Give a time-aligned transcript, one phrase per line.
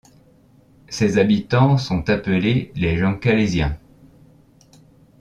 [0.89, 3.77] Ses habitants sont appelés les Juncalésiens.